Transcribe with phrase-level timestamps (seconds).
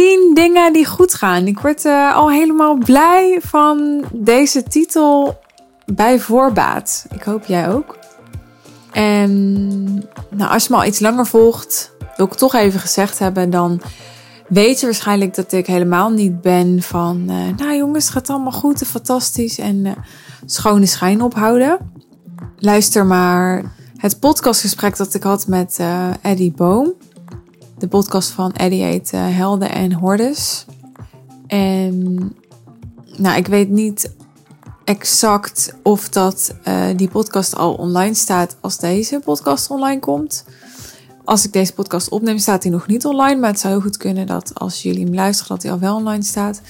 [0.00, 1.46] 10 dingen die goed gaan.
[1.46, 5.38] Ik word uh, al helemaal blij van deze titel
[5.86, 7.06] bij voorbaat.
[7.14, 7.98] Ik hoop jij ook.
[8.92, 9.84] En
[10.30, 13.80] nou, als je me al iets langer volgt, wil ik toch even gezegd hebben, dan
[14.48, 18.52] weet je waarschijnlijk dat ik helemaal niet ben van, uh, nou jongens, het gaat allemaal
[18.52, 19.92] goed en fantastisch en uh,
[20.46, 21.78] schone schijn ophouden.
[22.58, 25.78] Luister maar het podcastgesprek dat ik had met
[26.22, 26.94] Eddie Boom.
[27.80, 30.64] De podcast van Eddie heet Helden en Hordes.
[31.46, 32.14] En
[33.16, 34.14] nou, ik weet niet
[34.84, 36.54] exact of dat
[36.96, 40.44] die podcast al online staat als deze podcast online komt
[41.24, 43.40] als ik deze podcast opneem, staat hij nog niet online.
[43.40, 45.96] Maar het zou heel goed kunnen dat als jullie hem luisteren, dat hij al wel
[45.96, 46.60] online staat.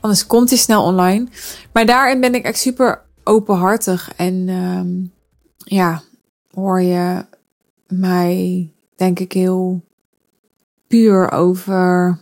[0.00, 1.28] Anders komt hij snel online.
[1.72, 4.12] Maar daarin ben ik echt super openhartig.
[4.16, 5.12] En um,
[5.56, 6.02] ja,
[6.50, 7.24] hoor je
[7.88, 9.82] mij, denk ik, heel
[10.90, 12.18] puur over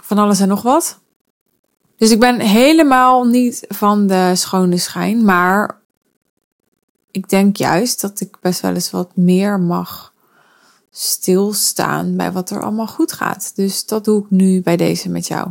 [0.00, 0.98] van alles en nog wat.
[1.96, 5.24] Dus ik ben helemaal niet van de schone schijn.
[5.24, 5.80] Maar
[7.10, 10.12] ik denk juist dat ik best wel eens wat meer mag
[10.90, 13.52] stilstaan bij wat er allemaal goed gaat.
[13.54, 15.50] Dus dat doe ik nu bij deze met jou.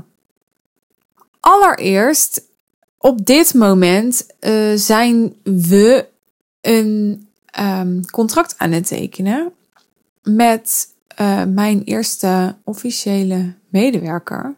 [1.40, 2.42] Allereerst,
[2.98, 6.08] op dit moment uh, zijn we
[6.62, 7.28] een
[7.60, 9.52] um, contract aan het tekenen
[10.24, 10.91] met
[11.22, 14.56] uh, mijn eerste officiële medewerker.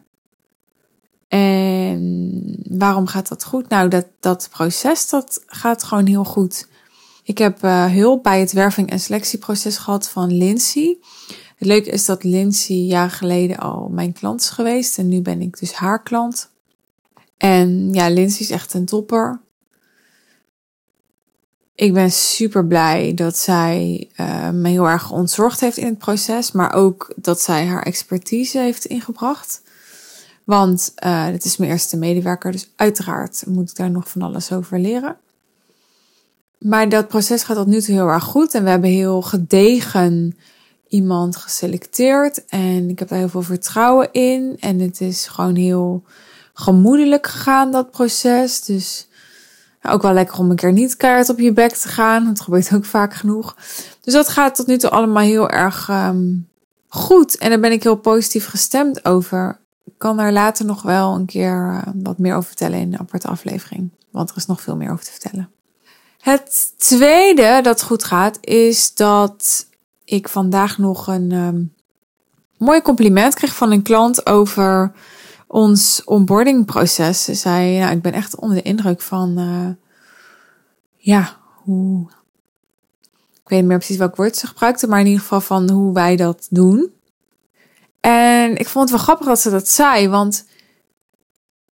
[1.28, 3.68] En waarom gaat dat goed?
[3.68, 6.68] Nou, dat, dat proces dat gaat gewoon heel goed.
[7.22, 10.98] Ik heb uh, hulp bij het werving- en selectieproces gehad van Lindsay.
[11.56, 15.40] Het leuke is dat Lindsay jaar geleden al mijn klant is geweest en nu ben
[15.40, 16.50] ik dus haar klant.
[17.36, 19.40] En ja, Lindsay is echt een topper.
[21.74, 26.52] Ik ben super blij dat zij uh, me heel erg ontzorgd heeft in het proces,
[26.52, 29.62] maar ook dat zij haar expertise heeft ingebracht.
[30.44, 34.78] Want uh, is mijn eerste medewerker, dus uiteraard moet ik daar nog van alles over
[34.78, 35.16] leren.
[36.58, 38.54] Maar dat proces gaat tot nu toe heel erg goed.
[38.54, 40.36] En we hebben heel gedegen
[40.88, 42.44] iemand geselecteerd.
[42.44, 44.56] En ik heb daar heel veel vertrouwen in.
[44.60, 46.02] En het is gewoon heel
[46.54, 48.60] gemoedelijk gegaan, dat proces.
[48.64, 49.06] Dus
[49.88, 52.24] ook wel lekker om een keer niet keihard op je bek te gaan.
[52.24, 53.56] Dat gebeurt ook vaak genoeg.
[54.00, 56.48] Dus dat gaat tot nu toe allemaal heel erg um,
[56.88, 57.38] goed.
[57.38, 59.60] En daar ben ik heel positief gestemd over.
[59.84, 63.00] Ik kan daar later nog wel een keer uh, wat meer over vertellen in een
[63.00, 63.90] aparte aflevering.
[64.10, 65.50] Want er is nog veel meer over te vertellen.
[66.20, 69.66] Het tweede dat goed gaat, is dat
[70.04, 71.74] ik vandaag nog een um,
[72.58, 74.92] mooi compliment kreeg van een klant over
[75.54, 77.24] ons onboardingproces.
[77.24, 79.68] Ze zei, nou, ik ben echt onder de indruk van, uh,
[80.96, 82.06] ja, hoe.
[83.32, 85.92] Ik weet niet meer precies welk woord ze gebruikte, maar in ieder geval van hoe
[85.92, 86.90] wij dat doen.
[88.00, 90.44] En ik vond het wel grappig dat ze dat zei, want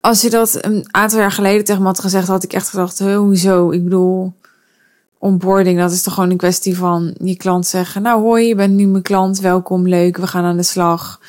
[0.00, 2.98] als je dat een aantal jaar geleden tegen me had gezegd, had ik echt gedacht,
[2.98, 3.70] hoezo?
[3.70, 4.34] Ik bedoel,
[5.18, 8.74] onboarding, dat is toch gewoon een kwestie van je klant zeggen: Nou, hoi, je bent
[8.74, 11.20] nu mijn klant, welkom, leuk, we gaan aan de slag.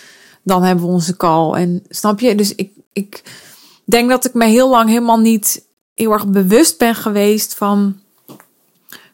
[0.43, 1.53] Dan hebben we onze call.
[1.53, 2.35] En snap je?
[2.35, 3.23] Dus ik, ik
[3.85, 7.99] denk dat ik me heel lang helemaal niet heel erg bewust ben geweest van,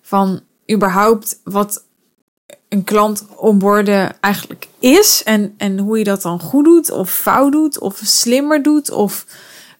[0.01, 0.41] van
[0.71, 1.83] überhaupt wat
[2.69, 5.23] een klant onboorden eigenlijk is.
[5.23, 9.25] En, en hoe je dat dan goed doet, of fout doet, of slimmer doet, of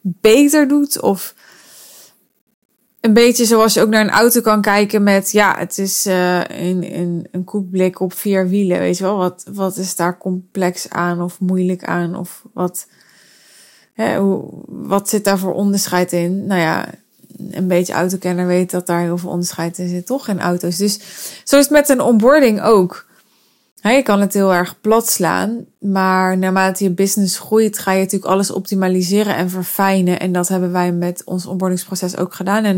[0.01, 1.01] beter doet.
[1.01, 1.33] Of
[3.01, 6.43] een beetje zoals je ook naar een auto kan kijken met, ja, het is uh,
[6.43, 9.17] een, een, een koekblik op vier wielen, weet je wel.
[9.17, 12.87] Wat, wat is daar complex aan of moeilijk aan of wat,
[13.93, 16.45] hè, hoe, wat zit daar voor onderscheid in?
[16.45, 16.89] Nou ja,
[17.51, 20.77] een beetje autokenner weet dat daar heel veel onderscheid in zit, toch, in auto's.
[20.77, 20.99] Dus
[21.43, 23.07] zo is het met een onboarding ook.
[23.81, 28.31] Je kan het heel erg plat slaan, maar naarmate je business groeit, ga je natuurlijk
[28.31, 30.19] alles optimaliseren en verfijnen.
[30.19, 32.63] En dat hebben wij met ons onboardingsproces ook gedaan.
[32.63, 32.75] En,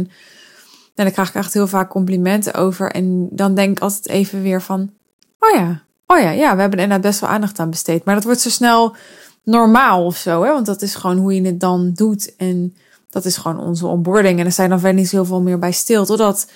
[0.95, 2.91] en daar krijg ik echt heel vaak complimenten over.
[2.91, 4.91] En dan denk ik altijd even weer van,
[5.39, 8.03] oh ja, oh ja, ja, we hebben er inderdaad best wel aandacht aan besteed.
[8.03, 8.95] Maar dat wordt zo snel
[9.43, 10.51] normaal of zo, hè?
[10.51, 12.35] want dat is gewoon hoe je het dan doet.
[12.35, 12.75] En
[13.09, 14.39] dat is gewoon onze onboarding.
[14.39, 16.05] En er zijn dan verder niet zoveel meer bij stil.
[16.05, 16.47] Totdat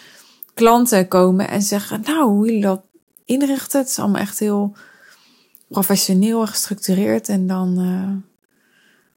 [0.53, 2.81] klanten komen en zeggen, nou, hoe jullie dat
[3.25, 3.79] inrichten.
[3.79, 4.75] Het is allemaal echt heel
[5.67, 7.29] professioneel en gestructureerd.
[7.29, 8.31] En dan, uh,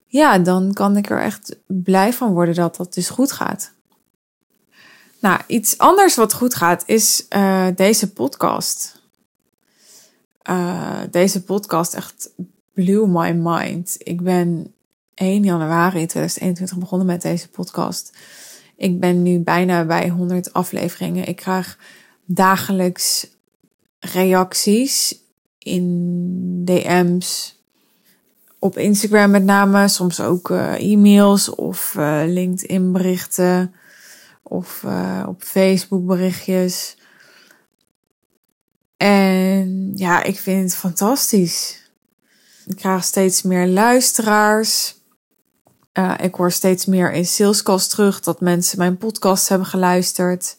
[0.06, 3.72] ja, dan kan ik er echt blij van worden dat dat dus goed gaat.
[5.20, 9.02] Nou, iets anders wat goed gaat is uh, deze podcast.
[10.50, 12.30] Uh, deze podcast echt
[12.74, 13.96] blew my mind.
[13.98, 14.74] Ik ben
[15.14, 18.16] 1 januari 2021 begonnen met deze podcast.
[18.76, 21.26] Ik ben nu bijna bij 100 afleveringen.
[21.26, 21.78] Ik krijg
[22.24, 23.26] dagelijks
[24.00, 25.22] reacties
[25.58, 27.56] in DM's
[28.58, 33.74] op Instagram met name, soms ook uh, e-mails of uh, LinkedIn berichten
[34.42, 36.96] of uh, op Facebook berichtjes.
[38.96, 41.90] En ja, ik vind het fantastisch.
[42.66, 44.96] Ik krijg steeds meer luisteraars.
[46.20, 50.56] ik hoor steeds meer in salescast terug dat mensen mijn podcast hebben geluisterd.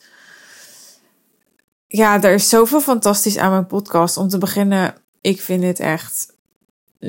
[1.92, 4.18] Ja, er is zoveel fantastisch aan mijn podcast.
[4.18, 6.36] Om te beginnen, ik vind het echt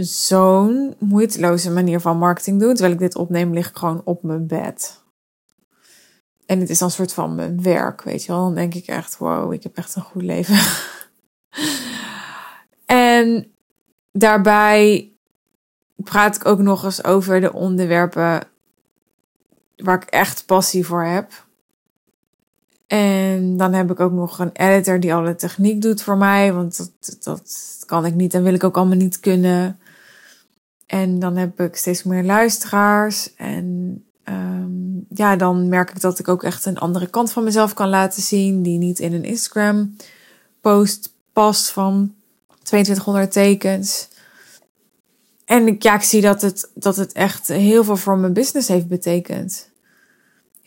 [0.01, 2.73] zo'n moeiteloze manier van marketing doen.
[2.75, 5.03] Terwijl ik dit opneem, lig ik gewoon op mijn bed.
[6.47, 8.45] En het is dan een soort van mijn werk, weet je wel.
[8.45, 10.59] Dan denk ik echt, wow, ik heb echt een goed leven.
[12.87, 13.53] en
[14.13, 15.13] daarbij
[15.97, 18.43] praat ik ook nog eens over de onderwerpen
[19.77, 21.49] waar ik echt passie voor heb.
[22.91, 26.53] En dan heb ik ook nog een editor die alle techniek doet voor mij.
[26.53, 29.79] Want dat, dat kan ik niet en wil ik ook allemaal niet kunnen.
[30.87, 33.35] En dan heb ik steeds meer luisteraars.
[33.35, 37.75] En um, ja, dan merk ik dat ik ook echt een andere kant van mezelf
[37.75, 38.63] kan laten zien.
[38.63, 39.97] Die niet in een Instagram
[40.61, 42.15] post past van
[42.63, 44.09] 2200 tekens.
[45.45, 48.89] En ja, ik zie dat het, dat het echt heel veel voor mijn business heeft
[48.89, 49.70] betekend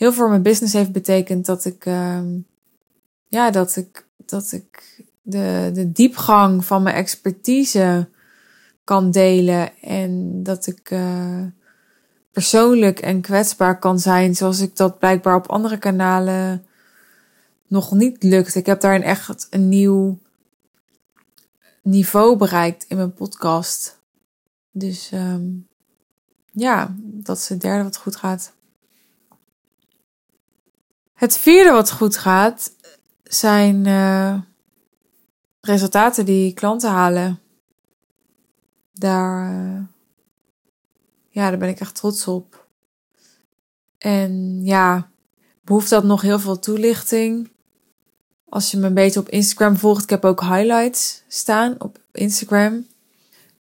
[0.04, 2.20] heel veel voor mijn business heeft betekend dat ik, uh,
[3.28, 8.10] ja, dat ik, dat ik de, de diepgang van mijn expertise
[8.84, 11.46] kan delen en dat ik uh,
[12.32, 16.66] persoonlijk en kwetsbaar kan zijn, zoals ik dat blijkbaar op andere kanalen
[17.68, 18.56] nog niet lukt.
[18.56, 20.20] Ik heb daarin echt een nieuw
[21.82, 24.00] niveau bereikt in mijn podcast.
[24.72, 25.68] Dus um,
[26.52, 28.54] ja, dat is het derde wat goed gaat.
[31.14, 32.72] Het vierde wat goed gaat
[33.24, 34.40] zijn uh,
[35.62, 37.40] resultaten die klanten halen.
[38.94, 39.82] Daar, uh,
[41.30, 42.68] ja, daar ben ik echt trots op.
[43.98, 45.10] En ja,
[45.62, 47.52] behoeft dat nog heel veel toelichting.
[48.50, 52.88] Als je me een beetje op Instagram volgt, ik heb ook highlights staan op Instagram.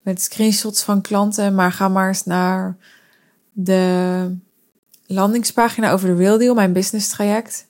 [0.01, 1.55] Met screenshots van klanten.
[1.55, 2.77] Maar ga maar eens naar
[3.53, 4.37] de
[5.13, 7.67] landingspagina over de Real Deal, mijn business traject.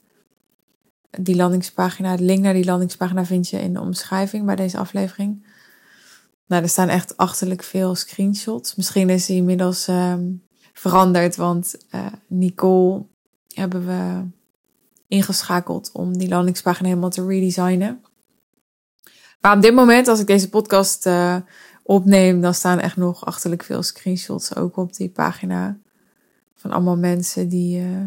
[1.10, 5.46] Die landingspagina, de link naar die landingspagina vind je in de omschrijving bij deze aflevering.
[6.46, 8.74] Nou, er staan echt achterlijk veel screenshots.
[8.74, 10.42] Misschien is die inmiddels um,
[10.72, 13.04] veranderd, want uh, Nicole
[13.48, 14.24] hebben we
[15.08, 18.04] ingeschakeld om die landingspagina helemaal te redesignen.
[19.40, 21.36] Maar op dit moment, als ik deze podcast uh,
[21.82, 25.78] opneem, dan staan echt nog achterlijk veel screenshots ook op die pagina.
[26.62, 28.00] Van allemaal mensen die uh,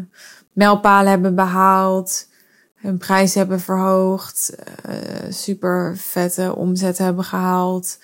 [0.52, 2.28] mijlpalen hebben behaald,
[2.74, 4.56] hun prijs hebben verhoogd,
[4.88, 7.98] uh, super vette omzet hebben gehaald.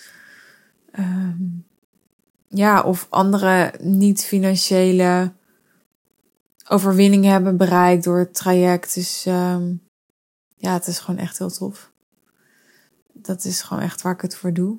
[0.98, 1.64] Um,
[2.48, 5.32] ja, of andere niet-financiële
[6.68, 8.94] overwinningen hebben bereikt door het traject.
[8.94, 9.82] Dus um,
[10.56, 11.92] ja, het is gewoon echt heel tof.
[13.12, 14.78] Dat is gewoon echt waar ik het voor doe.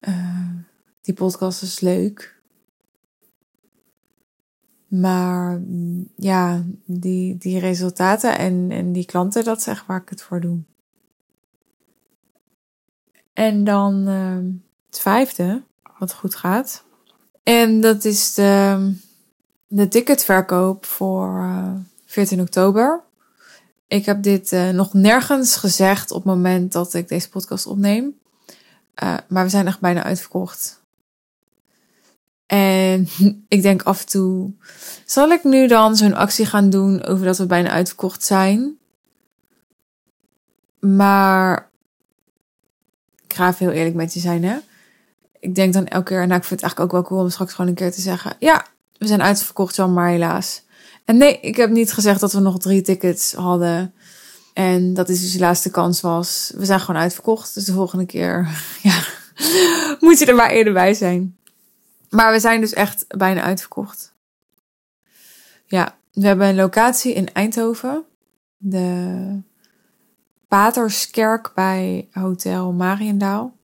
[0.00, 0.50] Uh,
[1.00, 2.31] die podcast is leuk.
[5.00, 5.60] Maar
[6.16, 10.40] ja, die, die resultaten en, en die klanten, dat is echt waar ik het voor
[10.40, 10.58] doe.
[13.32, 14.36] En dan uh,
[14.86, 15.62] het vijfde,
[15.98, 16.84] wat goed gaat.
[17.42, 18.94] En dat is de,
[19.66, 21.74] de ticketverkoop voor uh, eh,
[22.06, 23.02] 14 oktober.
[23.86, 28.18] Ik heb dit uh, nog nergens gezegd op het moment dat ik deze podcast opneem.
[29.02, 30.81] Uh, maar we zijn echt bijna uitverkocht.
[32.52, 33.08] En
[33.48, 34.50] ik denk af en toe,
[35.04, 38.76] zal ik nu dan zo'n actie gaan doen over dat we bijna uitverkocht zijn?
[40.80, 41.70] Maar
[43.26, 44.56] ik ga even heel eerlijk met je zijn, hè?
[45.40, 47.52] Ik denk dan elke keer, nou, ik vind het eigenlijk ook wel cool om straks
[47.52, 48.66] gewoon een keer te zeggen: Ja,
[48.98, 50.62] we zijn uitverkocht, Jan, maar helaas.
[51.04, 53.94] En nee, ik heb niet gezegd dat we nog drie tickets hadden.
[54.52, 56.52] En dat is dus de laatste kans was.
[56.56, 57.54] We zijn gewoon uitverkocht.
[57.54, 58.48] Dus de volgende keer,
[58.82, 59.04] ja,
[60.00, 61.36] moet je er maar eerder bij zijn.
[62.12, 64.14] Maar we zijn dus echt bijna uitverkocht.
[65.66, 68.04] Ja, we hebben een locatie in Eindhoven.
[68.56, 69.40] De
[70.48, 73.56] Paterskerk bij Hotel Mariendaal.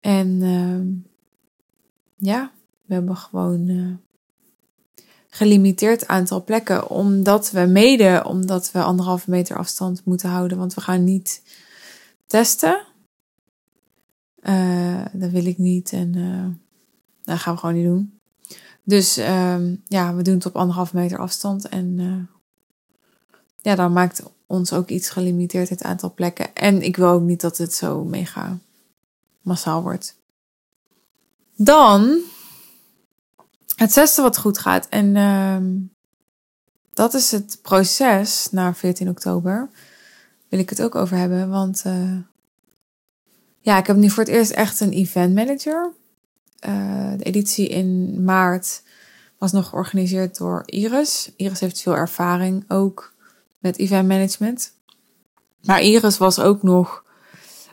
[0.00, 1.02] En uh,
[2.16, 2.52] ja,
[2.86, 3.94] we hebben gewoon uh,
[5.28, 6.88] gelimiteerd aantal plekken.
[6.90, 10.58] Omdat we mede, omdat we anderhalve meter afstand moeten houden.
[10.58, 11.42] Want we gaan niet
[12.26, 12.86] testen.
[14.42, 15.92] Uh, dat wil ik niet.
[15.92, 16.14] En
[17.30, 18.20] dat gaan we gewoon niet doen.
[18.82, 21.68] Dus uh, ja, we doen het op anderhalf meter afstand.
[21.68, 22.22] En uh,
[23.56, 26.54] ja, dan maakt ons ook iets gelimiteerd het aantal plekken.
[26.54, 28.58] En ik wil ook niet dat het zo mega
[29.40, 30.18] massaal wordt.
[31.56, 32.18] Dan
[33.74, 34.88] het zesde wat goed gaat.
[34.88, 35.72] En ehm,
[36.92, 39.70] dat is het proces na 14 oktober.
[40.48, 41.50] Wil ik het ook over hebben.
[41.50, 42.16] Want uh,
[43.60, 45.92] ja, ik heb nu voor het eerst echt een event manager.
[46.68, 48.82] Uh, de editie in maart
[49.38, 51.32] was nog georganiseerd door Iris.
[51.36, 53.14] Iris heeft veel ervaring ook
[53.58, 54.72] met event management.
[55.64, 57.04] Maar Iris was ook nog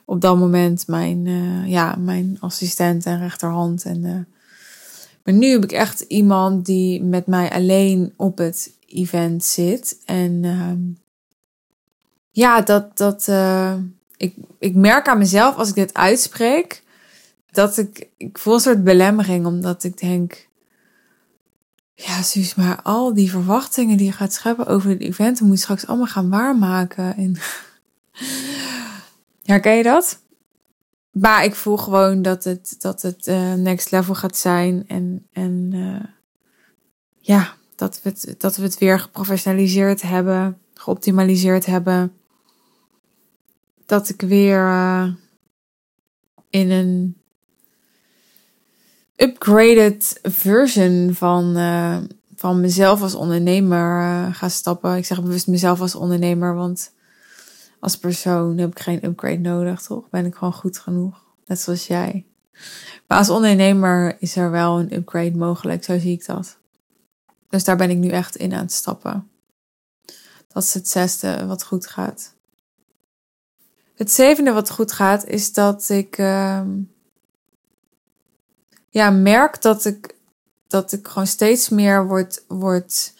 [0.06, 3.84] op dat moment mijn, uh, ja, mijn assistent en rechterhand.
[3.84, 4.20] En, uh,
[5.24, 9.98] maar nu heb ik echt iemand die met mij alleen op het event zit.
[10.06, 10.72] En uh,
[12.32, 13.27] ja, dat, dat
[14.17, 16.84] ik, ik merk aan mezelf als ik dit uitspreek,
[17.51, 20.48] dat ik, ik voel een soort belemmering, omdat ik denk,
[21.94, 25.58] ja, Suus, maar al die verwachtingen die je gaat scheppen over het event, moet je
[25.58, 27.16] straks allemaal gaan waarmaken.
[27.16, 27.36] En
[29.44, 30.22] Herken je dat?
[31.12, 34.88] Maar ik voel gewoon dat het, dat het uh, next level gaat zijn.
[34.88, 36.04] En, en uh,
[37.20, 42.13] ja, dat we, het, dat we het weer geprofessionaliseerd hebben, geoptimaliseerd hebben.
[43.86, 45.08] Dat ik weer uh,
[46.50, 47.18] in een
[49.18, 51.56] upgraded version van,
[52.36, 54.96] van mezelf als ondernemer ga stappen.
[54.98, 56.92] Ik zeg bewust mezelf als ondernemer, want
[57.80, 60.10] als persoon heb ik geen upgrade nodig, toch?
[60.10, 61.24] Ben ik gewoon goed genoeg.
[61.46, 62.26] Net zoals jij.
[63.08, 66.58] Maar als ondernemer is er wel een upgrade mogelijk, zo zie ik dat.
[67.50, 69.30] Dus daar ben ik nu echt in aan het stappen.
[70.48, 72.36] Dat is het zesde wat goed gaat.
[73.96, 76.62] Het zevende wat goed gaat is dat ik uh,
[78.98, 80.16] ja, merk dat ik,
[80.68, 83.13] dat ik gewoon steeds meer word, word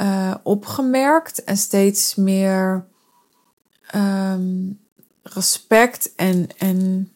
[0.00, 2.84] uh, opgemerkt en steeds meer
[3.94, 4.80] um,
[5.22, 7.12] respect en, en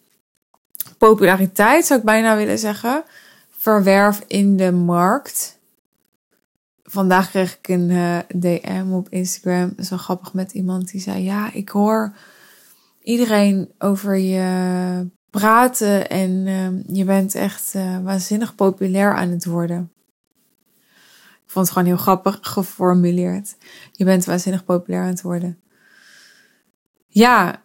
[0.98, 3.04] populariteit, zou ik bijna willen zeggen,
[3.50, 5.58] verwerf in de markt.
[6.82, 11.52] Vandaag kreeg ik een eh, DM op Instagram, zo grappig met iemand die zei: Ja,
[11.52, 12.16] ik hoor
[13.02, 19.92] iedereen over je praten en uh, je bent echt uh, waanzinnig populair aan het worden.
[21.44, 23.56] Ik vond het gewoon heel grappig geformuleerd.
[23.92, 25.58] Je bent waanzinnig populair aan het worden.
[27.06, 27.62] Ja,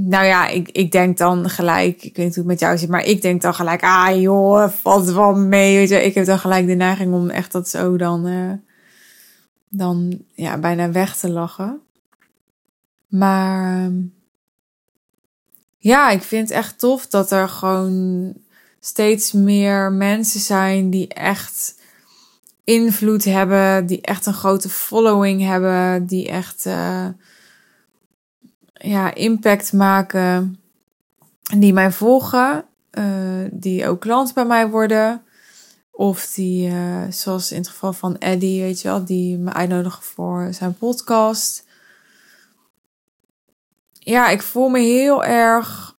[0.00, 2.88] nou ja, ik, ik denk dan gelijk, ik weet niet hoe het met jou zit,
[2.88, 5.76] maar ik denk dan gelijk, ah joh, valt wel mee.
[5.76, 6.04] Weet je.
[6.04, 8.52] Ik heb dan gelijk de neiging om echt dat zo dan, uh,
[9.68, 11.80] dan ja, bijna weg te lachen.
[13.08, 13.90] Maar
[15.78, 18.34] ja, ik vind het echt tof dat er gewoon
[18.80, 21.74] steeds meer mensen zijn die echt
[22.64, 26.66] invloed hebben, die echt een grote following hebben, die echt...
[26.66, 27.06] Uh,
[28.78, 30.60] ja, impact maken.
[31.56, 33.04] Die mij volgen, uh,
[33.50, 35.22] die ook klant bij mij worden.
[35.90, 40.02] Of die, uh, zoals in het geval van Eddie, weet je wel, die me uitnodigen
[40.02, 41.66] voor zijn podcast.
[44.08, 45.96] Ja, ik voel me heel erg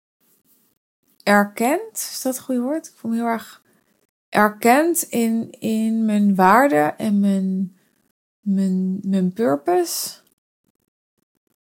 [1.22, 1.92] erkend.
[1.92, 2.86] Is dat het goede woord?
[2.86, 3.62] Ik voel me heel erg
[4.28, 7.76] erkend in, in mijn waarde en mijn,
[8.40, 10.10] mijn, mijn purpose.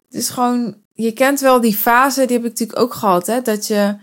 [0.06, 3.42] Het is gewoon je kent wel die fase, die heb ik natuurlijk ook gehad, hè?
[3.42, 3.98] Dat je,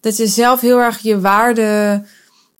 [0.00, 2.02] dat je zelf heel erg je waarde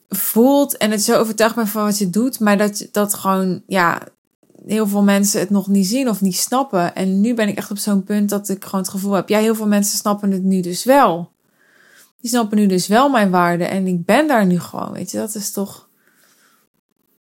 [0.08, 4.02] voelt en het zo overtuigd bent van wat je doet, maar dat, dat gewoon, ja,
[4.66, 6.94] heel veel mensen het nog niet zien of niet snappen.
[6.94, 9.38] En nu ben ik echt op zo'n punt dat ik gewoon het gevoel heb, ja,
[9.38, 11.32] heel veel mensen snappen het nu dus wel.
[12.20, 15.16] Die snappen nu dus wel mijn waarde en ik ben daar nu gewoon, weet je,
[15.16, 15.88] dat is toch,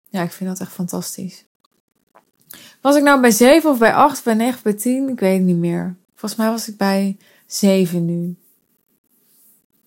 [0.09, 1.45] ja, ik vind dat echt fantastisch.
[2.81, 5.09] Was ik nou bij 7 of bij 8, bij 9, bij 10?
[5.09, 5.97] Ik weet het niet meer.
[6.15, 7.17] Volgens mij was ik bij
[7.47, 8.37] 7 nu.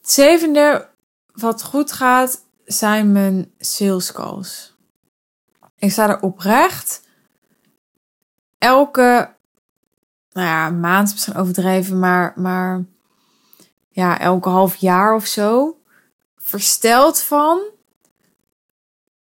[0.01, 0.89] Het zevende
[1.33, 4.75] wat goed gaat zijn mijn sales calls.
[5.77, 7.01] Ik sta er oprecht.
[8.61, 9.33] Elke,
[10.31, 12.83] nou ja, maand is misschien overdreven, maar, maar
[13.89, 15.77] ja, elke half jaar of zo.
[16.37, 17.61] Versteld van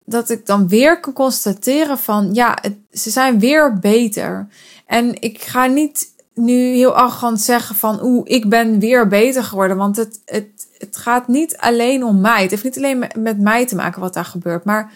[0.04, 2.58] dat ik dan weer kan constateren van ja,
[2.92, 4.48] ze zijn weer beter.
[4.86, 9.76] En ik ga niet nu heel arrogant zeggen van oeh, ik ben weer beter geworden.
[9.76, 12.42] Want het, het, het gaat niet alleen om mij.
[12.42, 14.64] Het heeft niet alleen met, mij te maken wat daar gebeurt.
[14.64, 14.92] Maar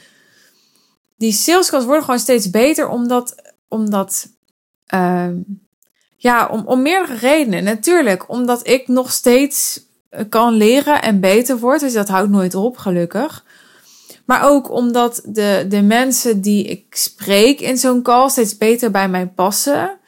[1.17, 4.29] die salescalls worden gewoon steeds beter omdat, omdat
[4.95, 5.29] uh,
[6.17, 7.65] ja, om, om meerdere redenen.
[7.65, 9.81] Natuurlijk, omdat ik nog steeds
[10.29, 11.81] kan leren en beter word.
[11.81, 13.45] Dus dat houdt nooit op, gelukkig.
[14.25, 19.09] Maar ook omdat de, de mensen die ik spreek in zo'n call steeds beter bij
[19.09, 19.99] mij passen.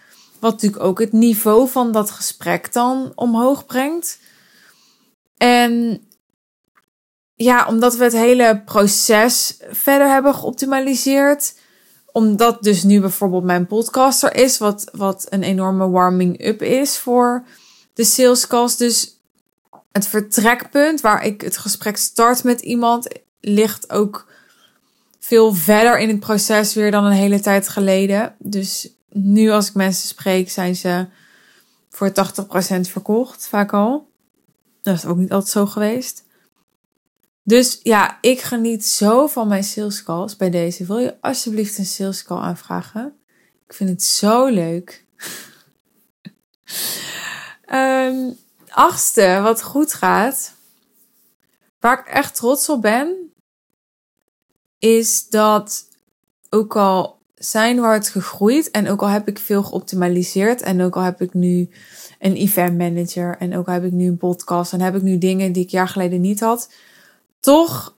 [0.40, 4.18] Wat natuurlijk ook het niveau van dat gesprek dan omhoog brengt.
[5.37, 6.02] En
[7.35, 11.54] ja, omdat we het hele proces verder hebben geoptimaliseerd.
[12.14, 17.44] Omdat dus nu bijvoorbeeld mijn podcaster is, wat, wat een enorme warming-up is voor
[17.94, 18.76] de sales calls.
[18.76, 19.21] Dus
[19.92, 23.09] het vertrekpunt waar ik het gesprek start met iemand
[23.40, 24.26] ligt ook
[25.18, 28.35] veel verder in het proces weer dan een hele tijd geleden.
[28.38, 31.06] Dus nu als ik mensen spreek, zijn ze
[31.90, 32.12] voor 80%
[32.80, 34.09] verkocht, vaak al.
[34.83, 36.24] Dat is ook niet altijd zo geweest.
[37.47, 40.85] Dus ja, ik geniet zo van mijn sales calls bij deze.
[40.85, 43.15] Wil je alsjeblieft een sales call aanvragen?
[43.67, 45.07] Ik vind het zo leuk.
[47.73, 48.37] um,
[48.69, 50.55] achtste, wat goed gaat.
[51.81, 53.33] Waar ik echt trots op ben.
[54.79, 55.89] Is dat
[56.51, 58.71] ook al zijn we hard gegroeid.
[58.71, 60.63] En ook al heb ik veel geoptimaliseerd.
[60.63, 61.69] En ook al heb ik nu
[62.19, 63.37] een event manager.
[63.39, 64.73] En ook al heb ik nu een podcast.
[64.73, 66.69] En heb ik nu dingen die ik jaar geleden niet had
[67.45, 67.97] toch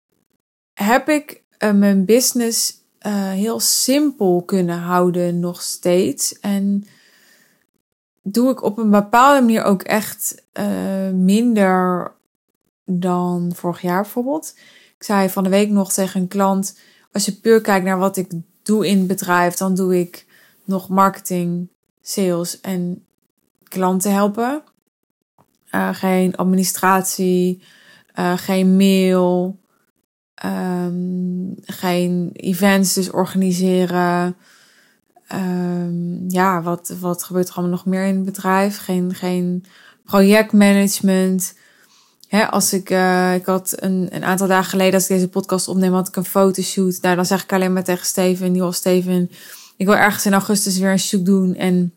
[0.73, 6.39] heb ik uh, mijn business uh, heel simpel kunnen houden nog steeds.
[6.39, 6.87] En
[8.21, 12.11] doe ik op een bepaalde manier ook echt uh, minder
[12.85, 14.53] dan vorig jaar bijvoorbeeld.
[14.97, 16.79] Ik zei van de week nog tegen een klant:
[17.11, 18.31] als je puur kijkt naar wat ik
[18.63, 20.25] doe in het bedrijf, dan doe ik
[20.63, 21.69] nog marketing,
[22.01, 23.05] sales en
[23.63, 24.63] klanten helpen.
[25.91, 27.61] geen administratie,
[28.19, 29.59] uh, geen mail,
[30.45, 34.35] um, geen events dus organiseren.
[35.33, 38.77] Um, ja, wat, wat gebeurt er allemaal nog meer in het bedrijf?
[38.77, 39.65] Geen, geen
[40.03, 41.53] projectmanagement.
[42.27, 45.67] Hè, als ik, uh, ik had een, een aantal dagen geleden, als ik deze podcast
[45.67, 46.97] opneem, had ik een fotoshoot.
[47.01, 49.31] Nou, dan zeg ik alleen maar tegen Steven, nieuwe Steven,
[49.77, 51.55] ik wil ergens in augustus weer een shoot doen.
[51.55, 51.93] En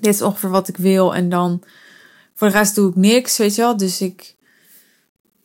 [0.00, 1.14] dit is ongeveer wat ik wil.
[1.14, 1.62] En dan
[2.34, 3.76] voor de rest doe ik niks, weet je wel.
[3.76, 4.34] Dus ik,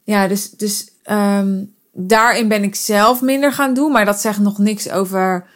[0.05, 3.91] ja, dus, dus um, daarin ben ik zelf minder gaan doen.
[3.91, 5.47] Maar dat zegt nog niks over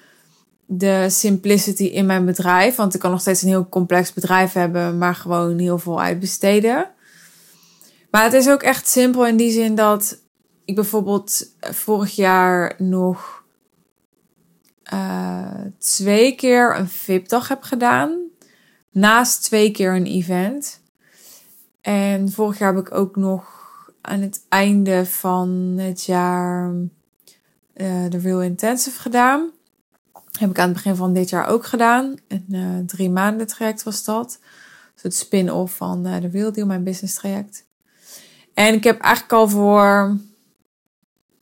[0.65, 2.75] de simplicity in mijn bedrijf.
[2.75, 6.87] Want ik kan nog steeds een heel complex bedrijf hebben, maar gewoon heel veel uitbesteden.
[8.11, 10.19] Maar het is ook echt simpel in die zin dat
[10.65, 13.43] ik bijvoorbeeld vorig jaar nog
[14.93, 18.17] uh, twee keer een VIP-dag heb gedaan.
[18.91, 20.81] Naast twee keer een event.
[21.81, 23.59] En vorig jaar heb ik ook nog
[24.01, 29.49] aan het einde van het jaar uh, de Real Intensive gedaan.
[30.39, 32.15] Heb ik aan het begin van dit jaar ook gedaan.
[32.27, 34.39] Een uh, drie maanden traject was dat.
[34.93, 37.67] Dus het spin-off van uh, de Real Deal, mijn business traject.
[38.53, 40.17] En ik heb eigenlijk al voor,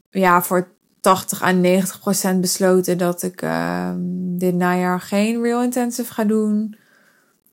[0.10, 3.98] ja, voor 80 à 90 procent besloten dat ik ehm,
[4.38, 6.78] dit najaar geen Real Intensive ga doen.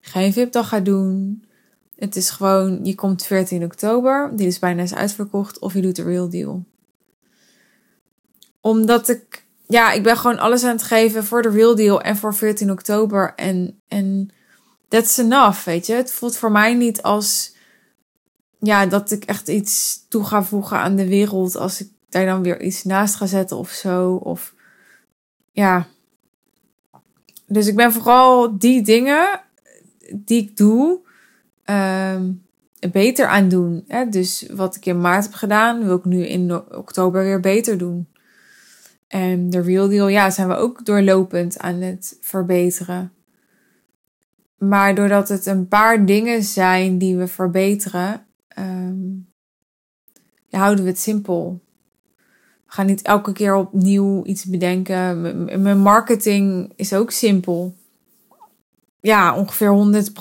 [0.00, 1.43] Geen VIP-dag ga doen.
[2.04, 5.96] Het is gewoon, je komt 14 oktober, die is bijna is uitverkocht, of je doet
[5.96, 6.64] de real deal.
[8.60, 12.16] Omdat ik, ja, ik ben gewoon alles aan het geven voor de real deal en
[12.16, 13.32] voor 14 oktober.
[13.36, 14.30] En, en
[14.88, 15.92] that's enough, weet je.
[15.92, 17.54] Het voelt voor mij niet als,
[18.58, 22.42] ja, dat ik echt iets toe ga voegen aan de wereld als ik daar dan
[22.42, 24.14] weer iets naast ga zetten of zo.
[24.14, 24.54] Of,
[25.52, 25.86] ja.
[27.46, 29.40] Dus ik ben vooral die dingen
[30.12, 31.03] die ik doe
[31.64, 32.42] um,
[32.92, 33.84] beter aan doen.
[33.88, 34.08] Hè?
[34.08, 38.08] Dus wat ik in maart heb gedaan, wil ik nu in oktober weer beter doen.
[39.08, 43.12] En de real deal, ja, zijn we ook doorlopend aan het verbeteren.
[44.58, 48.26] Maar doordat het een paar dingen zijn die we verbeteren,
[50.48, 51.60] ja, houden we het simpel.
[52.66, 55.62] We gaan niet elke keer opnieuw iets bedenken.
[55.62, 57.74] mijn marketing is ook simpel
[59.04, 60.12] ja, ongeveer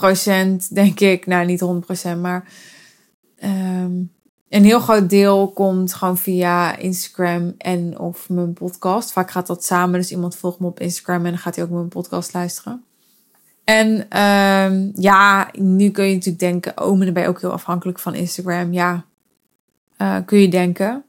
[0.67, 1.25] 100% denk ik.
[1.25, 1.63] Nou, niet
[2.15, 2.47] 100%, maar
[3.43, 4.11] um,
[4.49, 9.11] een heel groot deel komt gewoon via Instagram en of mijn podcast.
[9.11, 11.71] Vaak gaat dat samen, dus iemand volgt me op Instagram en dan gaat hij ook
[11.71, 12.83] mijn podcast luisteren.
[13.63, 17.51] En um, ja, nu kun je natuurlijk denken, oh, maar dan ben je ook heel
[17.51, 18.73] afhankelijk van Instagram.
[18.73, 19.05] Ja,
[19.97, 21.03] uh, kun je denken.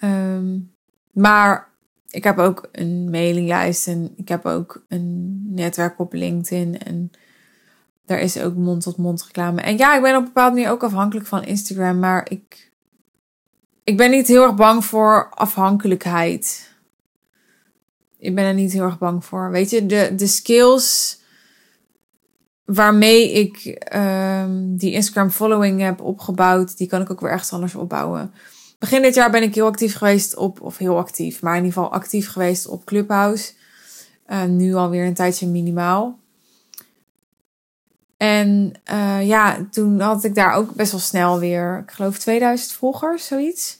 [0.00, 0.74] Um,
[1.12, 1.65] maar
[2.16, 6.78] ik heb ook een mailinglijst en ik heb ook een netwerk op LinkedIn.
[6.78, 7.10] En
[8.06, 9.60] daar is ook mond-tot-mond reclame.
[9.60, 11.98] En ja, ik ben op een bepaalde manier ook afhankelijk van Instagram.
[11.98, 12.70] Maar ik,
[13.84, 16.70] ik ben niet heel erg bang voor afhankelijkheid.
[18.18, 19.50] Ik ben er niet heel erg bang voor.
[19.50, 21.18] Weet je, de, de skills
[22.64, 27.74] waarmee ik um, die Instagram following heb opgebouwd, die kan ik ook weer ergens anders
[27.74, 28.32] opbouwen.
[28.78, 31.72] Begin dit jaar ben ik heel actief geweest op, of heel actief, maar in ieder
[31.72, 33.52] geval actief geweest op Clubhouse.
[34.28, 36.18] Uh, nu alweer een tijdje minimaal.
[38.16, 42.72] En uh, ja, toen had ik daar ook best wel snel weer, ik geloof 2000
[42.72, 43.78] volgers, zoiets.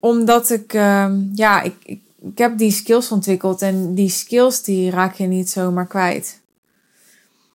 [0.00, 4.90] omdat ik, ehm, ja, ik, ik, ik heb die skills ontwikkeld en die skills die
[4.90, 6.40] raak je niet zomaar kwijt.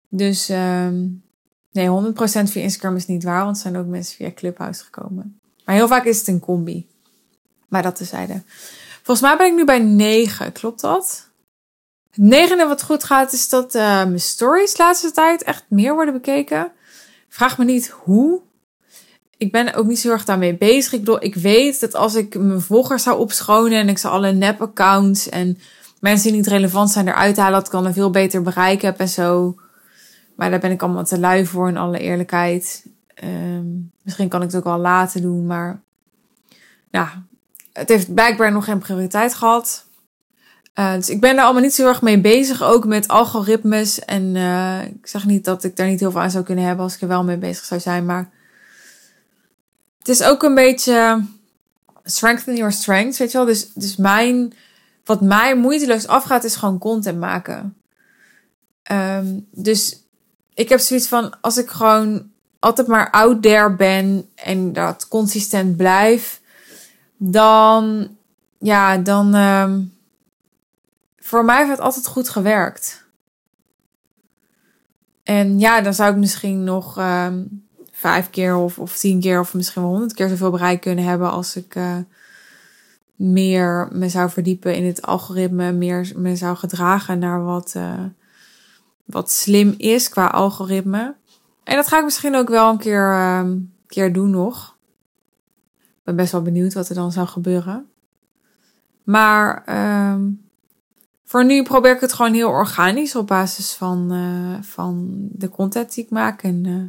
[0.09, 1.07] Dus ehm,
[1.73, 5.40] nee, 100% via Instagram is niet waar, want er zijn ook mensen via Clubhouse gekomen.
[5.71, 6.87] Maar heel vaak is het een combi.
[7.69, 8.43] Maar dat tezijde.
[9.03, 11.29] Volgens mij ben ik nu bij 9, klopt dat?
[12.11, 15.95] Het negende wat goed gaat is dat uh, mijn stories de laatste tijd echt meer
[15.95, 16.73] worden bekeken.
[17.29, 18.41] Vraag me niet hoe.
[19.37, 20.93] Ik ben ook niet zo erg daarmee bezig.
[20.93, 24.33] Ik bedoel, ik weet dat als ik mijn volgers zou opschonen en ik zou alle
[24.33, 25.59] nep-accounts en
[26.01, 28.99] mensen die niet relevant zijn eruit halen, dat ik dan een veel beter bereik heb
[28.99, 29.55] en zo.
[30.37, 32.85] Maar daar ben ik allemaal te lui voor, in alle eerlijkheid.
[33.25, 35.81] Um, misschien kan ik het ook al laten doen, maar
[36.91, 37.23] ja,
[37.73, 39.85] het heeft blijkbaar nog geen prioriteit gehad.
[40.75, 43.99] Uh, dus ik ben daar allemaal niet zo erg mee bezig, ook met algoritmes.
[43.99, 46.85] En uh, ik zeg niet dat ik daar niet heel veel aan zou kunnen hebben
[46.85, 48.05] als ik er wel mee bezig zou zijn.
[48.05, 48.31] Maar
[49.99, 51.25] het is ook een beetje
[52.05, 53.47] strengthen your strengths, weet je wel.
[53.47, 54.53] Dus, dus mijn,
[55.05, 57.77] wat mij moeiteloos afgaat, is gewoon content maken.
[58.93, 60.03] Um, dus
[60.55, 62.30] ik heb zoiets van, als ik gewoon
[62.61, 66.41] altijd maar out there ben en dat consistent blijf,
[67.17, 68.09] dan,
[68.59, 69.95] ja, dan, um,
[71.19, 73.05] voor mij heeft het altijd goed gewerkt.
[75.23, 79.55] En ja, dan zou ik misschien nog um, vijf keer of, of tien keer of
[79.55, 81.97] misschien wel honderd keer zoveel bereik kunnen hebben als ik uh,
[83.15, 88.05] meer me zou verdiepen in het algoritme, meer me zou gedragen naar wat, uh,
[89.05, 91.15] wat slim is qua algoritme.
[91.71, 93.51] En dat ga ik misschien ook wel een keer, uh,
[93.87, 94.77] keer doen nog.
[95.79, 97.91] Ik ben best wel benieuwd wat er dan zou gebeuren.
[99.03, 99.65] Maar
[100.13, 100.51] um,
[101.25, 105.95] voor nu probeer ik het gewoon heel organisch op basis van, uh, van de content
[105.95, 106.43] die ik maak.
[106.43, 106.83] En uh,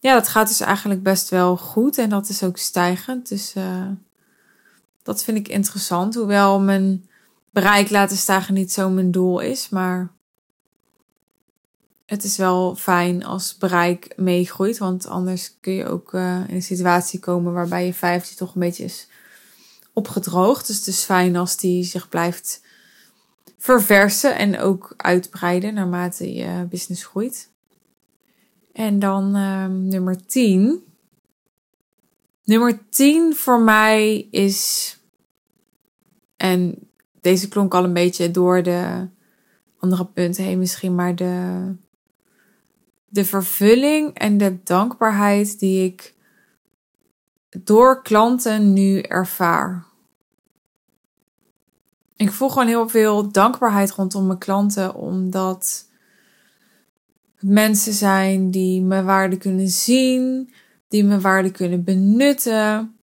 [0.00, 3.28] ja, dat gaat dus eigenlijk best wel goed en dat is ook stijgend.
[3.28, 3.86] Dus uh,
[5.02, 6.14] dat vind ik interessant.
[6.14, 7.08] Hoewel mijn
[7.50, 9.68] bereik laten stijgen niet zo mijn doel is.
[9.68, 10.12] Maar
[12.12, 14.78] het is wel fijn als bereik meegroeit.
[14.78, 18.84] Want anders kun je ook in een situatie komen waarbij je 15 toch een beetje
[18.84, 19.08] is
[19.92, 20.66] opgedroogd.
[20.66, 22.62] Dus het is fijn als die zich blijft
[23.58, 27.50] verversen en ook uitbreiden naarmate je business groeit.
[28.72, 30.84] En dan um, nummer 10.
[32.44, 34.96] Nummer 10 voor mij is.
[36.36, 36.74] En
[37.20, 39.08] deze klonk al een beetje door de
[39.78, 41.74] andere punten heen, misschien, maar de,
[43.12, 46.14] de vervulling en de dankbaarheid die ik
[47.62, 49.84] door klanten nu ervaar.
[52.16, 55.88] Ik voel gewoon heel veel dankbaarheid rondom mijn klanten, omdat
[57.40, 60.52] mensen zijn die mijn waarde kunnen zien,
[60.88, 62.96] die mijn waarde kunnen benutten,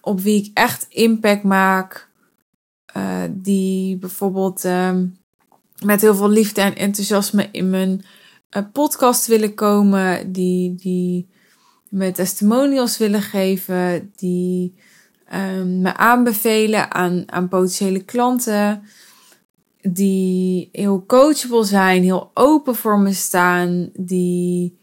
[0.00, 2.08] op wie ik echt impact maak,
[2.96, 4.96] uh, die bijvoorbeeld uh,
[5.84, 8.04] met heel veel liefde en enthousiasme in mijn
[8.56, 11.28] uh, podcast willen komen, die, die
[11.88, 14.74] me testimonials willen geven, die
[15.34, 18.82] um, me aanbevelen aan, aan potentiële klanten
[19.92, 24.78] die heel coachable zijn, heel open voor me staan, die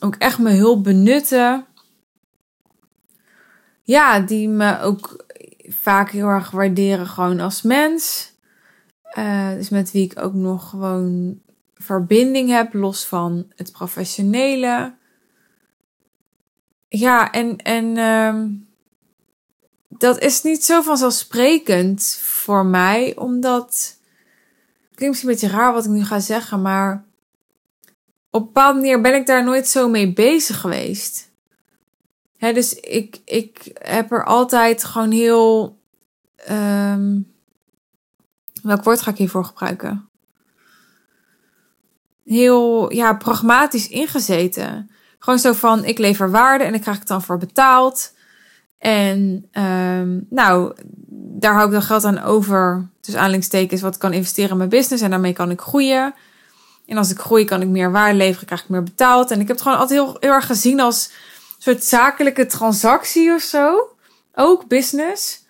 [0.00, 1.66] ook echt mijn hulp benutten.
[3.82, 5.24] Ja, die me ook
[5.68, 8.32] vaak heel erg waarderen gewoon als mens.
[9.18, 11.40] Uh, dus met wie ik ook nog gewoon
[11.78, 14.96] verbinding heb, los van het professionele.
[16.88, 18.68] Ja, en, en um,
[19.88, 23.96] dat is niet zo vanzelfsprekend voor mij, omdat.
[24.88, 27.06] Het klinkt misschien een beetje raar wat ik nu ga zeggen, maar.
[28.30, 31.30] Op een bepaalde manier ben ik daar nooit zo mee bezig geweest.
[32.38, 35.78] Dus ik, ik heb er altijd gewoon heel.
[36.50, 37.32] Um,
[38.62, 40.08] welk woord ga ik hiervoor gebruiken?
[42.28, 44.90] Heel ja, pragmatisch ingezeten.
[45.18, 48.12] Gewoon zo van: ik lever waarde en ik krijg het dan voor betaald.
[48.78, 50.72] En um, nou,
[51.10, 52.88] daar hou ik dan geld aan over.
[53.00, 55.02] Dus aanleidingstekens wat ik kan investeren in mijn business.
[55.02, 56.14] En daarmee kan ik groeien.
[56.86, 59.30] En als ik groei, kan ik meer waarde leveren, krijg ik meer betaald.
[59.30, 63.42] En ik heb het gewoon altijd heel, erg gezien als een soort zakelijke transactie of
[63.42, 63.88] zo.
[64.34, 65.46] Ook business.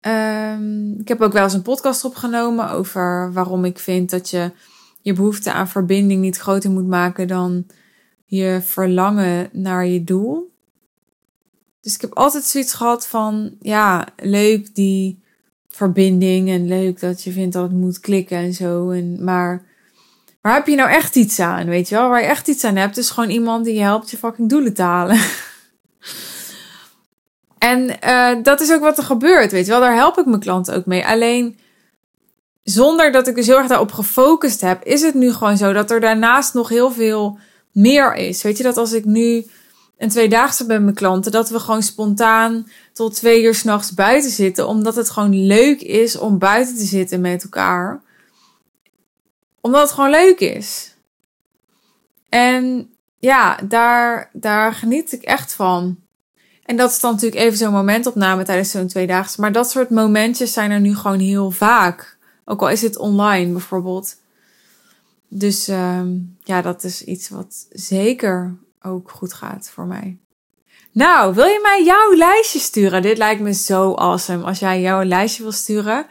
[0.00, 4.50] Um, ik heb ook wel eens een podcast opgenomen over waarom ik vind dat je
[5.06, 7.66] je behoefte aan verbinding niet groter moet maken dan
[8.24, 10.52] je verlangen naar je doel.
[11.80, 15.22] Dus ik heb altijd zoiets gehad van, ja, leuk die
[15.68, 18.90] verbinding en leuk dat je vindt dat het moet klikken en zo.
[18.90, 19.64] En, maar
[20.40, 22.08] waar heb je nou echt iets aan, weet je wel?
[22.08, 24.74] Waar je echt iets aan hebt, is gewoon iemand die je helpt je fucking doelen
[24.74, 25.18] te halen.
[27.58, 29.80] En uh, dat is ook wat er gebeurt, weet je wel.
[29.80, 31.06] Daar help ik mijn klanten ook mee.
[31.06, 31.58] Alleen
[32.68, 35.90] zonder dat ik dus heel erg daarop gefocust heb, is het nu gewoon zo dat
[35.90, 37.38] er daarnaast nog heel veel
[37.72, 38.42] meer is.
[38.42, 39.46] Weet je, dat als ik nu
[39.98, 44.30] een tweedaagse ben met mijn klanten, dat we gewoon spontaan tot twee uur s'nachts buiten
[44.30, 48.02] zitten, omdat het gewoon leuk is om buiten te zitten met elkaar.
[49.60, 50.94] Omdat het gewoon leuk is.
[52.28, 55.98] En ja, daar, daar geniet ik echt van.
[56.64, 59.40] En dat is dan natuurlijk even zo'n momentopname tijdens zo'n tweedaagse.
[59.40, 62.15] Maar dat soort momentjes zijn er nu gewoon heel vaak.
[62.48, 64.16] Ook al is het online bijvoorbeeld.
[65.28, 66.00] Dus uh,
[66.42, 70.18] ja, dat is iets wat zeker ook goed gaat voor mij.
[70.92, 73.02] Nou, wil je mij jouw lijstje sturen?
[73.02, 74.44] Dit lijkt me zo awesome.
[74.44, 76.06] Als jij jouw lijstje wil sturen,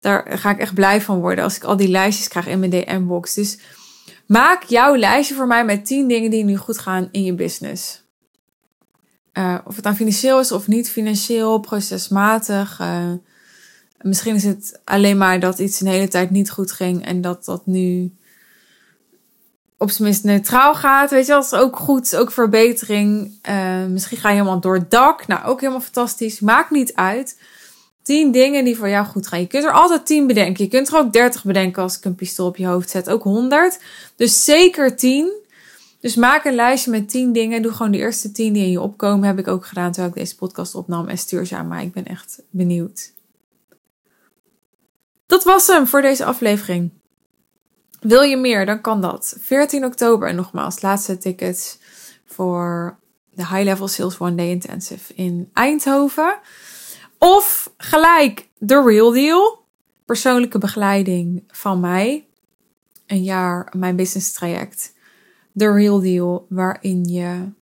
[0.00, 2.70] daar ga ik echt blij van worden als ik al die lijstjes krijg in mijn
[2.70, 3.34] DM-box.
[3.34, 3.58] Dus
[4.26, 8.02] maak jouw lijstje voor mij met 10 dingen die nu goed gaan in je business.
[9.32, 12.80] Uh, of het dan financieel is of niet financieel, procesmatig.
[12.80, 13.12] Uh,
[14.00, 17.44] misschien is het alleen maar dat iets een hele tijd niet goed ging en dat
[17.44, 18.12] dat nu
[19.80, 21.10] op zijn minst neutraal gaat.
[21.10, 23.32] Weet je, dat is ook goed, ook verbetering.
[23.48, 25.26] Uh, misschien ga je helemaal door het dak.
[25.26, 26.40] Nou, ook helemaal fantastisch.
[26.40, 27.36] Maakt niet uit.
[28.02, 29.40] 10 dingen die voor jou goed gaan.
[29.40, 30.64] Je kunt er altijd 10 bedenken.
[30.64, 33.10] Je kunt er ook 30 bedenken als ik een pistool op je hoofd zet.
[33.10, 33.80] Ook 100.
[34.16, 35.32] Dus zeker 10.
[36.00, 37.62] Dus maak een lijstje met 10 dingen.
[37.62, 39.28] Doe gewoon de eerste 10 die in je opkomen.
[39.28, 41.08] Heb ik ook gedaan terwijl ik deze podcast opnam.
[41.08, 41.84] En stuur ze aan mij.
[41.84, 43.12] Ik ben echt benieuwd.
[45.30, 46.90] Dat was hem voor deze aflevering.
[48.00, 49.36] Wil je meer, dan kan dat.
[49.40, 51.78] 14 oktober en nogmaals, laatste tickets
[52.24, 52.98] voor
[53.30, 56.38] de High Level Sales One Day Intensive in Eindhoven.
[57.18, 59.64] Of gelijk de Real Deal,
[60.04, 62.26] persoonlijke begeleiding van mij.
[63.06, 64.94] Een jaar mijn business traject.
[65.56, 67.52] The Real Deal, waarin je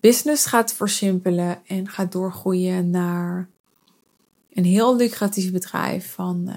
[0.00, 3.48] business gaat versimpelen en gaat doorgroeien naar
[4.54, 6.52] een heel lucratief bedrijf van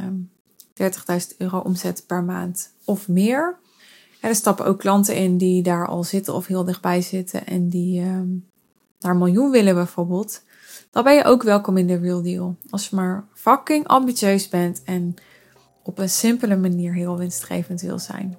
[0.57, 3.57] 30.000 ehm, euro omzet per maand of meer.
[4.19, 7.69] En er stappen ook klanten in die daar al zitten of heel dichtbij zitten en
[7.69, 8.45] die um,
[8.99, 10.43] naar een miljoen willen bijvoorbeeld.
[10.91, 12.55] Dan ben je ook welkom in de Real Deal.
[12.69, 15.15] Als je maar fucking ambitieus bent en
[15.83, 18.37] op een simpele manier heel winstgevend wil zijn.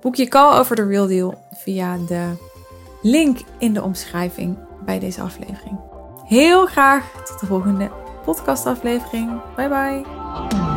[0.00, 2.32] Boek je call over de Real Deal via de
[3.02, 5.78] link in de omschrijving bij deze aflevering.
[6.24, 9.42] Heel graag tot de volgende podcastaflevering.
[9.56, 10.71] Bye bye.